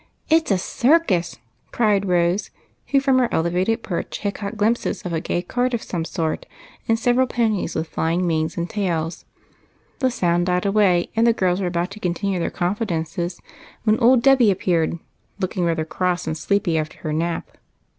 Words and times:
"It 0.35 0.47
's 0.47 0.49
a 0.51 0.57
circus!" 0.57 1.37
cried 1.77 2.07
Rose, 2.07 2.49
who 2.87 2.99
from 2.99 3.19
her 3.19 3.29
elevated 3.31 3.83
perch 3.83 4.17
had 4.17 4.33
caught 4.33 4.57
glimpses 4.57 5.03
of 5.03 5.13
a 5.13 5.21
gay 5.21 5.43
cart 5.43 5.75
of 5.75 5.83
some 5.83 6.05
sort 6.05 6.47
and 6.87 6.97
several 6.97 7.27
ponies 7.27 7.75
with 7.75 7.87
flying 7.87 8.25
manes 8.25 8.57
and 8.57 8.67
tails. 8.67 9.25
The 9.99 10.09
sound 10.09 10.47
died 10.47 10.65
away, 10.65 11.11
and 11.15 11.27
the 11.27 11.33
girls 11.33 11.61
were 11.61 11.67
about 11.67 11.91
to 11.91 11.99
continue 11.99 12.39
their 12.39 12.49
confidences 12.49 13.39
when 13.83 13.99
old 13.99 14.23
Debby 14.23 14.49
appeared, 14.49 14.97
looking 15.39 15.65
rather 15.65 15.85
cross 15.85 16.25
and 16.25 16.35
sleepy 16.35 16.79
after 16.79 16.97
her 17.01 17.13
nap. 17.13 17.59